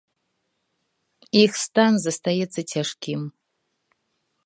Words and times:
Іх 1.43 1.51
стан 1.65 1.93
застаецца 2.07 2.61
цяжкім. 2.71 3.21